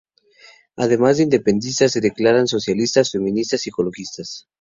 [0.77, 4.47] Además de independentistas, se declaran socialistas, feministas y ecologistas.